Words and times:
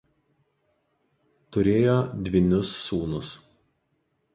Turėjo 1.57 1.95
dvynius 2.29 2.77
sūnus. 2.89 3.35